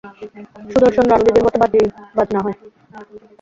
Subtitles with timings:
[0.71, 2.57] সুদর্শন, রানুর দিদির মতো বাজিবাজনা হয়।